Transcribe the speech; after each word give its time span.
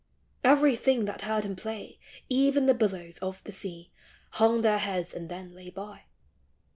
Every 0.43 0.75
thing 0.75 1.05
that 1.05 1.21
heard 1.21 1.45
him 1.45 1.55
play, 1.55 1.99
Even 2.27 2.65
the 2.65 2.73
billows 2.73 3.19
of 3.19 3.43
the 3.43 3.51
sea, 3.51 3.91
Hung 4.31 4.63
their 4.63 4.79
heads, 4.79 5.13
and 5.13 5.29
then 5.29 5.53
lay 5.53 5.69
by. 5.69 6.05